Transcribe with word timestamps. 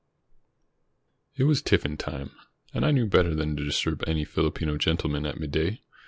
It 1.35 1.43
was 1.43 1.61
tiffin 1.61 1.95
time, 1.95 2.31
and 2.73 2.83
I 2.87 2.89
knew 2.89 3.05
better 3.05 3.35
than 3.35 3.55
to 3.55 3.63
disturb 3.63 4.03
any 4.07 4.25
Filipino 4.25 4.75
gentleman 4.75 5.27
at 5.27 5.39
midday. 5.39 5.83